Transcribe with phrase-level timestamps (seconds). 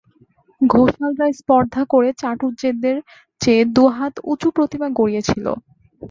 [0.61, 2.97] ঘোষালরা স্পর্ধা করে চাটুজ্যেদের
[3.41, 5.45] চেয়ে দু-হাত উঁচু প্রতিমা গড়িয়েছিল।